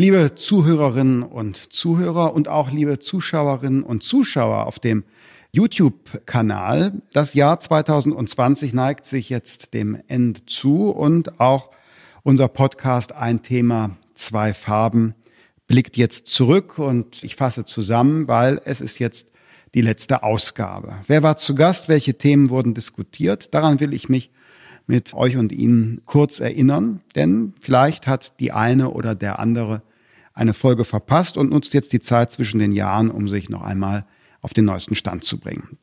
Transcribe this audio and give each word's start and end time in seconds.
Liebe 0.00 0.34
Zuhörerinnen 0.34 1.22
und 1.22 1.74
Zuhörer 1.74 2.32
und 2.32 2.48
auch 2.48 2.70
liebe 2.70 3.00
Zuschauerinnen 3.00 3.82
und 3.82 4.02
Zuschauer 4.02 4.64
auf 4.64 4.78
dem 4.78 5.04
YouTube-Kanal. 5.52 7.02
Das 7.12 7.34
Jahr 7.34 7.60
2020 7.60 8.72
neigt 8.72 9.04
sich 9.04 9.28
jetzt 9.28 9.74
dem 9.74 10.00
Ende 10.08 10.46
zu 10.46 10.88
und 10.88 11.38
auch 11.38 11.68
unser 12.22 12.48
Podcast 12.48 13.14
Ein 13.14 13.42
Thema, 13.42 13.98
zwei 14.14 14.54
Farben 14.54 15.14
blickt 15.66 15.98
jetzt 15.98 16.28
zurück 16.28 16.78
und 16.78 17.22
ich 17.22 17.36
fasse 17.36 17.66
zusammen, 17.66 18.26
weil 18.26 18.58
es 18.64 18.80
ist 18.80 19.00
jetzt 19.00 19.28
die 19.74 19.82
letzte 19.82 20.22
Ausgabe. 20.22 20.96
Wer 21.08 21.22
war 21.22 21.36
zu 21.36 21.54
Gast? 21.54 21.90
Welche 21.90 22.14
Themen 22.14 22.48
wurden 22.48 22.72
diskutiert? 22.72 23.52
Daran 23.52 23.80
will 23.80 23.92
ich 23.92 24.08
mich 24.08 24.30
mit 24.86 25.12
euch 25.12 25.36
und 25.36 25.52
Ihnen 25.52 26.00
kurz 26.06 26.40
erinnern, 26.40 27.02
denn 27.14 27.52
vielleicht 27.60 28.06
hat 28.06 28.40
die 28.40 28.50
eine 28.50 28.92
oder 28.92 29.14
der 29.14 29.38
andere 29.38 29.82
eine 30.40 30.54
Folge 30.54 30.84
verpasst 30.84 31.36
und 31.36 31.50
nutzt 31.50 31.74
jetzt 31.74 31.92
die 31.92 32.00
Zeit 32.00 32.32
zwischen 32.32 32.58
den 32.58 32.72
Jahren, 32.72 33.10
um 33.10 33.28
sich 33.28 33.50
noch 33.50 33.62
einmal 33.62 34.06
auf 34.40 34.54
den 34.54 34.64
neuesten 34.64 34.94
Stand 34.94 35.22
zu 35.22 35.38
bringen. 35.38 35.76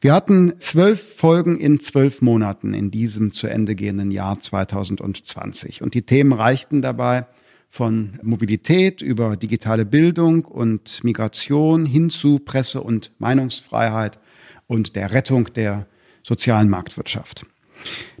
Wir 0.00 0.14
hatten 0.14 0.54
zwölf 0.60 1.16
Folgen 1.16 1.58
in 1.58 1.80
zwölf 1.80 2.22
Monaten 2.22 2.72
in 2.72 2.92
diesem 2.92 3.32
zu 3.32 3.48
Ende 3.48 3.74
gehenden 3.74 4.12
Jahr 4.12 4.38
2020 4.38 5.82
und 5.82 5.94
die 5.94 6.02
Themen 6.02 6.32
reichten 6.32 6.82
dabei 6.82 7.26
von 7.68 8.20
Mobilität 8.22 9.02
über 9.02 9.36
digitale 9.36 9.84
Bildung 9.84 10.44
und 10.44 11.02
Migration 11.02 11.84
hin 11.84 12.08
zu 12.08 12.38
Presse- 12.38 12.82
und 12.82 13.10
Meinungsfreiheit 13.18 14.20
und 14.68 14.94
der 14.94 15.12
Rettung 15.12 15.52
der 15.52 15.88
sozialen 16.22 16.68
Marktwirtschaft. 16.68 17.44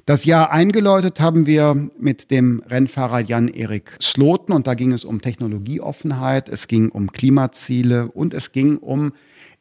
Das 0.06 0.24
Jahr 0.24 0.52
eingeläutet 0.52 1.18
haben 1.18 1.46
wir 1.46 1.90
mit 1.98 2.30
dem 2.30 2.62
Rennfahrer 2.64 3.18
Jan-Erik 3.18 3.98
Sloten 4.00 4.54
und 4.54 4.68
da 4.68 4.74
ging 4.74 4.92
es 4.92 5.04
um 5.04 5.20
Technologieoffenheit, 5.20 6.48
es 6.48 6.68
ging 6.68 6.90
um 6.90 7.10
Klimaziele 7.10 8.12
und 8.12 8.32
es 8.32 8.52
ging 8.52 8.76
um 8.76 9.12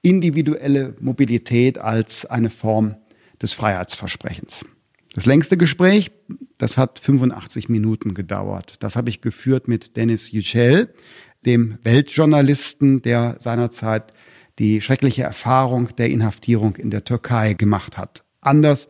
individuelle 0.03 0.95
Mobilität 0.99 1.79
als 1.79 2.27
eine 2.27 2.51
Form 2.51 2.93
des 3.41 3.53
Freiheitsversprechens. 3.53 4.63
Das 5.15 5.25
längste 5.25 5.57
Gespräch, 5.57 6.11
das 6.59 6.77
hat 6.77 6.99
85 6.99 7.67
Minuten 7.67 8.13
gedauert. 8.13 8.75
Das 8.81 8.95
habe 8.95 9.09
ich 9.09 9.21
geführt 9.21 9.67
mit 9.67 9.97
Dennis 9.97 10.31
Yücel, 10.31 10.93
dem 11.47 11.79
Weltjournalisten, 11.81 13.01
der 13.01 13.37
seinerzeit 13.39 14.13
die 14.59 14.79
schreckliche 14.81 15.23
Erfahrung 15.23 15.89
der 15.95 16.11
Inhaftierung 16.11 16.75
in 16.75 16.91
der 16.91 17.03
Türkei 17.03 17.53
gemacht 17.53 17.97
hat. 17.97 18.25
Anders 18.41 18.89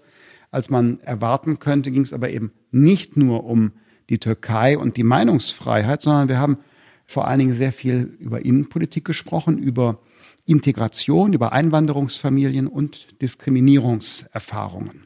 als 0.52 0.70
man 0.70 1.00
erwarten 1.02 1.60
könnte, 1.60 1.92
ging 1.92 2.04
es 2.04 2.14
aber 2.14 2.30
eben 2.30 2.52
nicht 2.72 3.18
nur 3.18 3.44
um 3.46 3.72
die 4.10 4.20
Türkei 4.20 4.78
und 4.78 4.98
die 4.98 5.04
Meinungsfreiheit, 5.04 6.02
sondern 6.02 6.30
wir 6.30 6.40
haben 6.40 6.58
vor 7.06 7.28
allen 7.28 7.40
Dingen 7.40 7.54
sehr 7.54 7.72
viel 7.72 8.16
über 8.20 8.46
Innenpolitik 8.46 9.06
gesprochen, 9.06 9.58
über 9.58 10.00
Integration, 10.46 11.34
über 11.34 11.54
Einwanderungsfamilien 11.54 12.68
und 12.68 13.22
Diskriminierungserfahrungen. 13.22 15.06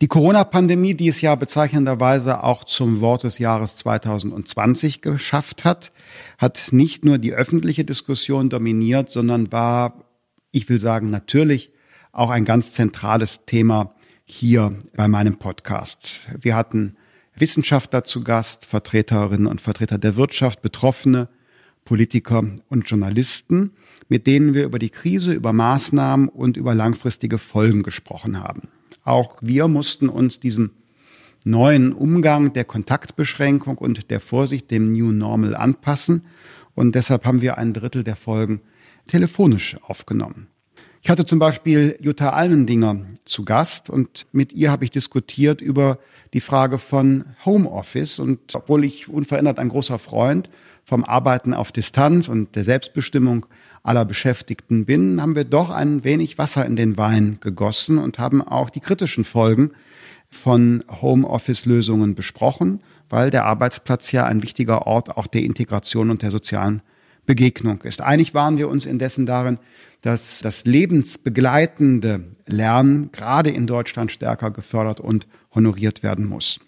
Die 0.00 0.08
Corona-Pandemie, 0.08 0.94
die 0.94 1.08
es 1.08 1.20
ja 1.20 1.34
bezeichnenderweise 1.34 2.42
auch 2.42 2.64
zum 2.64 3.00
Wort 3.00 3.22
des 3.22 3.38
Jahres 3.38 3.76
2020 3.76 5.00
geschafft 5.00 5.64
hat, 5.64 5.92
hat 6.38 6.72
nicht 6.72 7.04
nur 7.04 7.18
die 7.18 7.32
öffentliche 7.32 7.84
Diskussion 7.84 8.50
dominiert, 8.50 9.10
sondern 9.10 9.52
war, 9.52 10.04
ich 10.50 10.68
will 10.68 10.80
sagen, 10.80 11.10
natürlich 11.10 11.70
auch 12.14 12.30
ein 12.30 12.44
ganz 12.44 12.72
zentrales 12.72 13.44
Thema 13.44 13.92
hier 14.24 14.78
bei 14.96 15.08
meinem 15.08 15.36
Podcast. 15.36 16.20
Wir 16.40 16.54
hatten 16.54 16.96
Wissenschaftler 17.34 18.04
zu 18.04 18.22
Gast, 18.22 18.64
Vertreterinnen 18.64 19.46
und 19.46 19.60
Vertreter 19.60 19.98
der 19.98 20.16
Wirtschaft, 20.16 20.62
Betroffene, 20.62 21.28
Politiker 21.84 22.44
und 22.68 22.88
Journalisten, 22.88 23.72
mit 24.08 24.26
denen 24.26 24.54
wir 24.54 24.64
über 24.64 24.78
die 24.78 24.90
Krise, 24.90 25.32
über 25.32 25.52
Maßnahmen 25.52 26.28
und 26.28 26.56
über 26.56 26.74
langfristige 26.74 27.38
Folgen 27.38 27.82
gesprochen 27.82 28.40
haben. 28.40 28.68
Auch 29.02 29.36
wir 29.42 29.68
mussten 29.68 30.08
uns 30.08 30.40
diesem 30.40 30.70
neuen 31.44 31.92
Umgang 31.92 32.52
der 32.52 32.64
Kontaktbeschränkung 32.64 33.76
und 33.76 34.10
der 34.10 34.20
Vorsicht, 34.20 34.70
dem 34.70 34.92
New 34.92 35.10
Normal 35.10 35.56
anpassen. 35.56 36.24
Und 36.74 36.94
deshalb 36.94 37.26
haben 37.26 37.42
wir 37.42 37.58
ein 37.58 37.74
Drittel 37.74 38.04
der 38.04 38.16
Folgen 38.16 38.62
telefonisch 39.06 39.76
aufgenommen. 39.82 40.46
Ich 41.04 41.10
hatte 41.10 41.26
zum 41.26 41.38
Beispiel 41.38 41.98
Jutta 42.00 42.30
Almendinger 42.30 42.98
zu 43.26 43.44
Gast 43.44 43.90
und 43.90 44.24
mit 44.32 44.54
ihr 44.54 44.70
habe 44.70 44.86
ich 44.86 44.90
diskutiert 44.90 45.60
über 45.60 45.98
die 46.32 46.40
Frage 46.40 46.78
von 46.78 47.26
Homeoffice. 47.44 48.18
Und 48.18 48.54
obwohl 48.54 48.86
ich 48.86 49.06
unverändert 49.10 49.58
ein 49.58 49.68
großer 49.68 49.98
Freund 49.98 50.48
vom 50.82 51.04
Arbeiten 51.04 51.52
auf 51.52 51.72
Distanz 51.72 52.26
und 52.26 52.56
der 52.56 52.64
Selbstbestimmung 52.64 53.44
aller 53.82 54.06
Beschäftigten 54.06 54.86
bin, 54.86 55.20
haben 55.20 55.36
wir 55.36 55.44
doch 55.44 55.68
ein 55.68 56.04
wenig 56.04 56.38
Wasser 56.38 56.64
in 56.64 56.74
den 56.74 56.96
Wein 56.96 57.36
gegossen 57.42 57.98
und 57.98 58.18
haben 58.18 58.40
auch 58.40 58.70
die 58.70 58.80
kritischen 58.80 59.24
Folgen 59.24 59.72
von 60.30 60.84
Homeoffice-Lösungen 61.02 62.14
besprochen, 62.14 62.82
weil 63.10 63.28
der 63.28 63.44
Arbeitsplatz 63.44 64.10
ja 64.10 64.24
ein 64.24 64.42
wichtiger 64.42 64.86
Ort 64.86 65.18
auch 65.18 65.26
der 65.26 65.42
Integration 65.42 66.08
und 66.08 66.22
der 66.22 66.30
sozialen 66.30 66.80
Begegnung 67.26 67.82
ist. 67.82 68.00
Einig 68.00 68.34
waren 68.34 68.58
wir 68.58 68.68
uns 68.68 68.86
indessen 68.86 69.26
darin, 69.26 69.58
dass 70.02 70.40
das 70.40 70.64
lebensbegleitende 70.64 72.24
Lernen 72.46 73.10
gerade 73.12 73.50
in 73.50 73.66
Deutschland 73.66 74.12
stärker 74.12 74.50
gefördert 74.50 75.00
und 75.00 75.26
honoriert 75.54 76.02
werden 76.02 76.26
muss. 76.26 76.60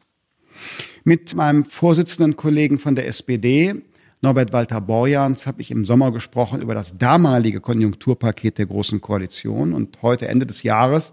Mit 1.05 1.35
meinem 1.35 1.67
Vorsitzenden 1.67 2.37
Kollegen 2.37 2.79
von 2.79 2.95
der 2.95 3.07
SPD, 3.07 3.75
Norbert 4.23 4.53
Walter 4.53 4.81
Borjans, 4.81 5.47
habe 5.47 5.61
ich 5.61 5.71
im 5.71 5.85
Sommer 5.85 6.11
gesprochen 6.13 6.63
über 6.63 6.75
das 6.75 6.97
damalige 6.97 7.61
Konjunkturpaket 7.61 8.59
der 8.59 8.67
Großen 8.67 9.01
Koalition. 9.01 9.75
Und 9.75 10.01
heute, 10.03 10.29
Ende 10.29 10.47
des 10.47 10.63
Jahres, 10.63 11.13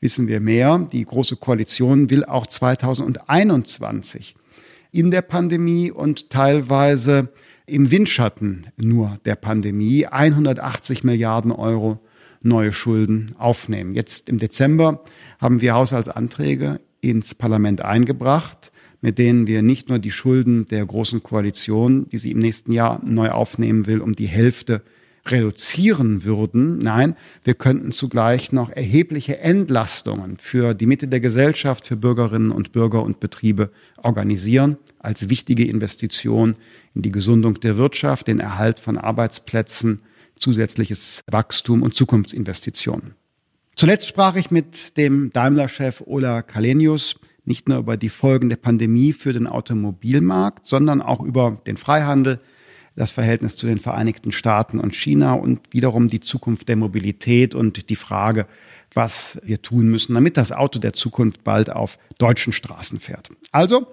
wissen 0.00 0.28
wir 0.28 0.40
mehr. 0.40 0.86
Die 0.92 1.04
Große 1.04 1.36
Koalition 1.36 2.08
will 2.10 2.24
auch 2.24 2.46
2021 2.46 4.36
in 4.96 5.10
der 5.10 5.20
Pandemie 5.20 5.90
und 5.90 6.30
teilweise 6.30 7.28
im 7.66 7.90
Windschatten 7.90 8.68
nur 8.78 9.18
der 9.26 9.36
Pandemie 9.36 10.06
180 10.06 11.04
Milliarden 11.04 11.52
Euro 11.52 12.00
neue 12.40 12.72
Schulden 12.72 13.34
aufnehmen. 13.38 13.94
Jetzt 13.94 14.30
im 14.30 14.38
Dezember 14.38 15.02
haben 15.38 15.60
wir 15.60 15.74
Haushaltsanträge 15.74 16.80
ins 17.02 17.34
Parlament 17.34 17.82
eingebracht, 17.82 18.72
mit 19.02 19.18
denen 19.18 19.46
wir 19.46 19.60
nicht 19.60 19.90
nur 19.90 19.98
die 19.98 20.10
Schulden 20.10 20.64
der 20.64 20.86
Großen 20.86 21.22
Koalition, 21.22 22.06
die 22.08 22.16
sie 22.16 22.30
im 22.30 22.38
nächsten 22.38 22.72
Jahr 22.72 23.02
neu 23.04 23.32
aufnehmen 23.32 23.86
will, 23.86 24.00
um 24.00 24.16
die 24.16 24.28
Hälfte 24.28 24.80
reduzieren 25.30 26.24
würden. 26.24 26.78
Nein, 26.78 27.16
wir 27.44 27.54
könnten 27.54 27.92
zugleich 27.92 28.52
noch 28.52 28.70
erhebliche 28.70 29.38
Entlastungen 29.38 30.36
für 30.38 30.74
die 30.74 30.86
Mitte 30.86 31.08
der 31.08 31.20
Gesellschaft, 31.20 31.86
für 31.86 31.96
Bürgerinnen 31.96 32.50
und 32.50 32.72
Bürger 32.72 33.02
und 33.02 33.20
Betriebe 33.20 33.70
organisieren 33.96 34.76
als 34.98 35.28
wichtige 35.28 35.66
Investition 35.66 36.56
in 36.94 37.02
die 37.02 37.12
Gesundung 37.12 37.60
der 37.60 37.76
Wirtschaft, 37.76 38.28
den 38.28 38.40
Erhalt 38.40 38.78
von 38.78 38.98
Arbeitsplätzen, 38.98 40.02
zusätzliches 40.36 41.22
Wachstum 41.30 41.82
und 41.82 41.94
Zukunftsinvestitionen. 41.94 43.14
Zuletzt 43.74 44.08
sprach 44.08 44.36
ich 44.36 44.50
mit 44.50 44.96
dem 44.96 45.30
Daimler-Chef 45.32 46.02
Ola 46.06 46.42
Kalenius 46.42 47.16
nicht 47.44 47.68
nur 47.68 47.78
über 47.78 47.96
die 47.96 48.08
Folgen 48.08 48.48
der 48.48 48.56
Pandemie 48.56 49.12
für 49.12 49.32
den 49.32 49.46
Automobilmarkt, 49.46 50.66
sondern 50.66 51.00
auch 51.00 51.20
über 51.20 51.60
den 51.66 51.76
Freihandel, 51.76 52.40
das 52.96 53.12
Verhältnis 53.12 53.56
zu 53.56 53.66
den 53.66 53.78
Vereinigten 53.78 54.32
Staaten 54.32 54.80
und 54.80 54.94
China 54.94 55.34
und 55.34 55.60
wiederum 55.70 56.08
die 56.08 56.20
Zukunft 56.20 56.68
der 56.68 56.76
Mobilität 56.76 57.54
und 57.54 57.90
die 57.90 57.96
Frage, 57.96 58.46
was 58.92 59.38
wir 59.44 59.60
tun 59.60 59.88
müssen, 59.88 60.14
damit 60.14 60.36
das 60.36 60.50
Auto 60.50 60.78
der 60.78 60.94
Zukunft 60.94 61.44
bald 61.44 61.70
auf 61.70 61.98
deutschen 62.18 62.54
Straßen 62.54 62.98
fährt. 62.98 63.28
Also, 63.52 63.86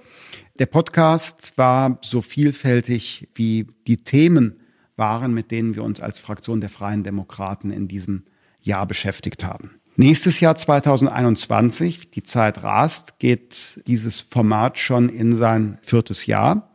der 0.57 0.67
Podcast 0.67 1.53
war 1.57 1.99
so 2.01 2.21
vielfältig 2.21 3.27
wie 3.35 3.67
die 3.87 3.97
Themen 3.97 4.59
waren, 4.95 5.33
mit 5.33 5.51
denen 5.51 5.75
wir 5.75 5.83
uns 5.83 5.99
als 5.99 6.19
Fraktion 6.19 6.61
der 6.61 6.69
Freien 6.69 7.03
Demokraten 7.03 7.71
in 7.71 7.87
diesem 7.87 8.23
Jahr 8.61 8.85
beschäftigt 8.85 9.43
haben. 9.43 9.71
Nächstes 9.95 10.39
Jahr 10.39 10.55
2021, 10.55 12.09
die 12.09 12.23
Zeit 12.23 12.63
rast, 12.63 13.19
geht 13.19 13.81
dieses 13.85 14.21
Format 14.21 14.79
schon 14.79 15.09
in 15.09 15.35
sein 15.35 15.77
viertes 15.83 16.25
Jahr 16.25 16.72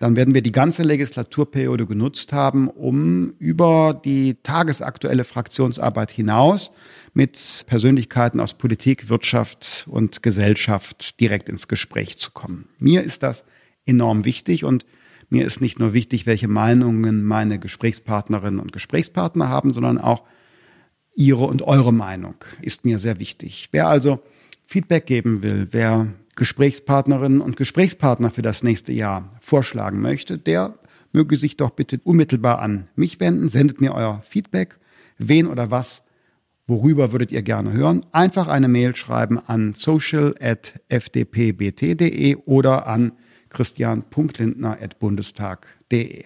dann 0.00 0.16
werden 0.16 0.32
wir 0.32 0.40
die 0.40 0.50
ganze 0.50 0.82
Legislaturperiode 0.82 1.86
genutzt 1.86 2.32
haben, 2.32 2.68
um 2.68 3.34
über 3.38 4.00
die 4.02 4.38
tagesaktuelle 4.42 5.24
Fraktionsarbeit 5.24 6.10
hinaus 6.10 6.72
mit 7.12 7.64
Persönlichkeiten 7.66 8.40
aus 8.40 8.54
Politik, 8.54 9.10
Wirtschaft 9.10 9.86
und 9.90 10.22
Gesellschaft 10.22 11.20
direkt 11.20 11.50
ins 11.50 11.68
Gespräch 11.68 12.16
zu 12.16 12.30
kommen. 12.30 12.66
Mir 12.78 13.02
ist 13.02 13.22
das 13.22 13.44
enorm 13.84 14.24
wichtig 14.24 14.64
und 14.64 14.86
mir 15.28 15.44
ist 15.44 15.60
nicht 15.60 15.78
nur 15.78 15.92
wichtig, 15.92 16.24
welche 16.24 16.48
Meinungen 16.48 17.22
meine 17.22 17.58
Gesprächspartnerinnen 17.58 18.58
und 18.58 18.72
Gesprächspartner 18.72 19.50
haben, 19.50 19.74
sondern 19.74 19.98
auch 19.98 20.24
ihre 21.14 21.44
und 21.44 21.60
eure 21.60 21.92
Meinung 21.92 22.36
ist 22.62 22.86
mir 22.86 22.98
sehr 22.98 23.18
wichtig. 23.18 23.68
Wer 23.70 23.88
also 23.88 24.20
Feedback 24.64 25.04
geben 25.04 25.42
will, 25.42 25.68
wer 25.72 26.08
Gesprächspartnerinnen 26.40 27.40
und 27.42 27.58
Gesprächspartner 27.58 28.30
für 28.30 28.40
das 28.40 28.62
nächste 28.62 28.92
Jahr 28.92 29.36
vorschlagen 29.40 30.00
möchte, 30.00 30.38
der 30.38 30.72
möge 31.12 31.36
sich 31.36 31.58
doch 31.58 31.68
bitte 31.68 32.00
unmittelbar 32.02 32.60
an 32.60 32.88
mich 32.96 33.20
wenden. 33.20 33.50
Sendet 33.50 33.82
mir 33.82 33.92
euer 33.92 34.22
Feedback. 34.26 34.78
Wen 35.18 35.48
oder 35.48 35.70
was, 35.70 36.02
worüber 36.66 37.12
würdet 37.12 37.30
ihr 37.30 37.42
gerne 37.42 37.74
hören? 37.74 38.06
Einfach 38.12 38.48
eine 38.48 38.68
Mail 38.68 38.96
schreiben 38.96 39.38
an 39.38 39.74
social.fdpbt.de 39.74 42.36
oder 42.46 42.86
an 42.86 43.12
christian.lindner.bundestag.de. 43.50 46.24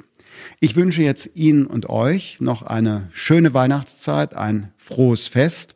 Ich 0.61 0.77
wünsche 0.77 1.03
jetzt 1.03 1.31
Ihnen 1.35 1.67
und 1.67 1.89
euch 1.89 2.37
noch 2.39 2.63
eine 2.63 3.09
schöne 3.13 3.53
Weihnachtszeit, 3.53 4.35
ein 4.35 4.73
frohes 4.77 5.27
Fest 5.27 5.75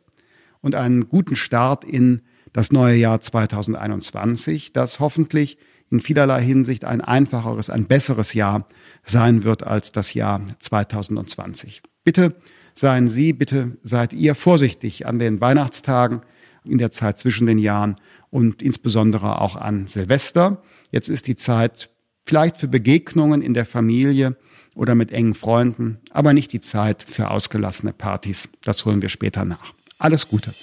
und 0.61 0.75
einen 0.75 1.09
guten 1.09 1.35
Start 1.35 1.83
in 1.83 2.21
das 2.53 2.71
neue 2.71 2.95
Jahr 2.95 3.21
2021, 3.21 4.73
das 4.73 4.99
hoffentlich 4.99 5.57
in 5.91 5.99
vielerlei 5.99 6.41
Hinsicht 6.43 6.85
ein 6.85 7.01
einfacheres, 7.01 7.69
ein 7.69 7.85
besseres 7.85 8.33
Jahr 8.33 8.65
sein 9.05 9.43
wird 9.43 9.63
als 9.63 9.91
das 9.91 10.13
Jahr 10.13 10.41
2020. 10.59 11.81
Bitte 12.03 12.35
seien 12.73 13.09
Sie, 13.09 13.33
bitte 13.33 13.77
seid 13.83 14.13
ihr 14.13 14.35
vorsichtig 14.35 15.07
an 15.07 15.19
den 15.19 15.41
Weihnachtstagen, 15.41 16.21
in 16.63 16.77
der 16.77 16.91
Zeit 16.91 17.17
zwischen 17.17 17.47
den 17.47 17.57
Jahren 17.57 17.95
und 18.29 18.61
insbesondere 18.61 19.41
auch 19.41 19.55
an 19.55 19.87
Silvester. 19.87 20.61
Jetzt 20.91 21.09
ist 21.09 21.27
die 21.27 21.35
Zeit 21.35 21.89
vielleicht 22.25 22.57
für 22.57 22.67
Begegnungen 22.67 23.41
in 23.41 23.53
der 23.53 23.65
Familie 23.65 24.37
oder 24.75 24.93
mit 24.93 25.11
engen 25.11 25.33
Freunden, 25.33 25.99
aber 26.11 26.33
nicht 26.33 26.53
die 26.53 26.61
Zeit 26.61 27.03
für 27.03 27.31
ausgelassene 27.31 27.93
Partys. 27.93 28.49
Das 28.63 28.85
holen 28.85 29.01
wir 29.01 29.09
später 29.09 29.45
nach. 29.45 29.73
Alles 29.97 30.27
Gute. 30.27 30.53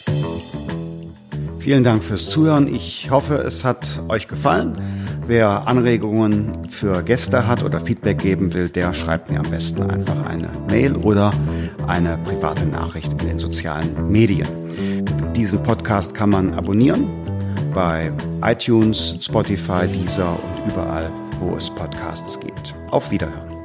Vielen 1.66 1.82
Dank 1.82 2.04
fürs 2.04 2.30
Zuhören. 2.30 2.72
Ich 2.72 3.10
hoffe, 3.10 3.38
es 3.38 3.64
hat 3.64 4.00
euch 4.06 4.28
gefallen. 4.28 4.74
Wer 5.26 5.66
Anregungen 5.66 6.70
für 6.70 7.02
Gäste 7.02 7.48
hat 7.48 7.64
oder 7.64 7.80
Feedback 7.80 8.18
geben 8.18 8.54
will, 8.54 8.68
der 8.68 8.94
schreibt 8.94 9.32
mir 9.32 9.40
am 9.40 9.50
besten 9.50 9.82
einfach 9.82 10.24
eine 10.26 10.48
Mail 10.70 10.94
oder 10.94 11.32
eine 11.88 12.18
private 12.18 12.66
Nachricht 12.66 13.10
in 13.20 13.30
den 13.30 13.38
sozialen 13.40 14.08
Medien. 14.08 14.46
Diesen 15.34 15.60
Podcast 15.64 16.14
kann 16.14 16.30
man 16.30 16.54
abonnieren 16.54 17.08
bei 17.74 18.12
iTunes, 18.44 19.16
Spotify, 19.20 19.88
Deezer 19.88 20.38
und 20.38 20.72
überall, 20.72 21.10
wo 21.40 21.56
es 21.56 21.68
Podcasts 21.68 22.38
gibt. 22.38 22.76
Auf 22.92 23.10
Wiederhören. 23.10 23.55